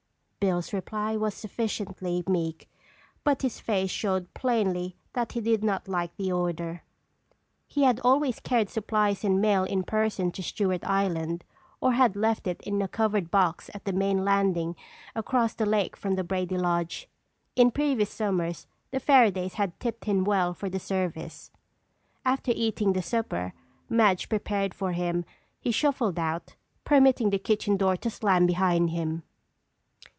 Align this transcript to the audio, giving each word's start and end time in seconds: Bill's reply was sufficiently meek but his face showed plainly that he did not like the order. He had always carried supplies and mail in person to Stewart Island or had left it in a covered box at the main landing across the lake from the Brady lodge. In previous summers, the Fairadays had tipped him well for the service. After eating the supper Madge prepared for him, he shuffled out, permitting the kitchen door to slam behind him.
Bill's 0.43 0.73
reply 0.73 1.15
was 1.17 1.35
sufficiently 1.35 2.23
meek 2.27 2.67
but 3.23 3.43
his 3.43 3.59
face 3.59 3.91
showed 3.91 4.33
plainly 4.33 4.95
that 5.13 5.33
he 5.33 5.39
did 5.39 5.63
not 5.63 5.87
like 5.87 6.17
the 6.17 6.31
order. 6.31 6.81
He 7.67 7.83
had 7.83 7.99
always 7.99 8.39
carried 8.39 8.71
supplies 8.71 9.23
and 9.23 9.39
mail 9.39 9.65
in 9.65 9.83
person 9.83 10.31
to 10.31 10.41
Stewart 10.41 10.83
Island 10.83 11.43
or 11.79 11.91
had 11.91 12.15
left 12.15 12.47
it 12.47 12.59
in 12.63 12.81
a 12.81 12.87
covered 12.87 13.29
box 13.29 13.69
at 13.75 13.85
the 13.85 13.93
main 13.93 14.25
landing 14.25 14.75
across 15.13 15.53
the 15.53 15.67
lake 15.67 15.95
from 15.95 16.15
the 16.15 16.23
Brady 16.23 16.57
lodge. 16.57 17.07
In 17.55 17.69
previous 17.69 18.09
summers, 18.09 18.65
the 18.89 18.99
Fairadays 18.99 19.53
had 19.53 19.79
tipped 19.79 20.05
him 20.05 20.23
well 20.23 20.55
for 20.55 20.71
the 20.71 20.79
service. 20.79 21.51
After 22.25 22.51
eating 22.55 22.93
the 22.93 23.03
supper 23.03 23.53
Madge 23.89 24.27
prepared 24.27 24.73
for 24.73 24.93
him, 24.93 25.23
he 25.59 25.69
shuffled 25.69 26.17
out, 26.17 26.55
permitting 26.83 27.29
the 27.29 27.37
kitchen 27.37 27.77
door 27.77 27.95
to 27.97 28.09
slam 28.09 28.47
behind 28.47 28.89
him. 28.89 29.21